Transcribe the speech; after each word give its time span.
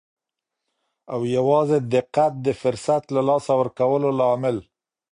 او 1.13 1.19
یوازې 1.35 1.77
دقت 1.93 2.33
د 2.45 2.47
فرصت 2.61 3.03
له 3.15 3.21
لاسه 3.29 3.51
ورکولو 3.61 4.09
لامل. 4.19 4.57